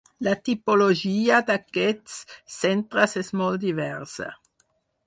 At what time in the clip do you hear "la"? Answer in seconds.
0.27-0.31